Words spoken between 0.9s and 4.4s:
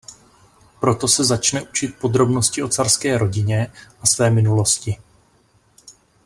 se začne učit podrobnosti o carské rodině a své